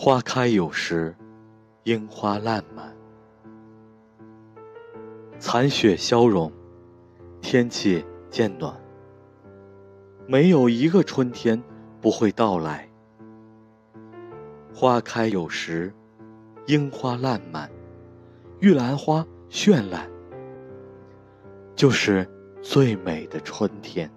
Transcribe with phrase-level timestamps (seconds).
[0.00, 1.12] 花开有时
[1.82, 2.96] 樱花烂漫
[5.40, 6.52] 残雪消融
[7.40, 8.80] 天气渐暖。
[10.24, 11.60] 没有一个春天
[12.00, 12.88] 不会到来。
[14.72, 15.92] 花开有时
[16.66, 17.68] 樱花烂漫
[18.60, 20.08] 玉兰花绚烂
[21.74, 22.24] 就是
[22.62, 24.08] 最美的春天。